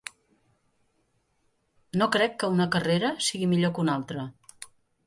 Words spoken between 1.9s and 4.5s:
No crec que una carrera sigui millor que una altra.